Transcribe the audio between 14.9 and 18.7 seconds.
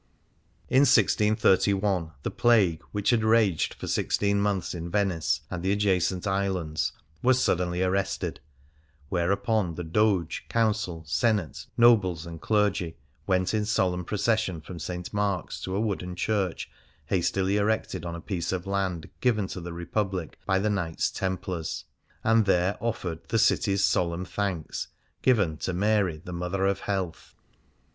Mark's to a wooden church hastily erected on a piece of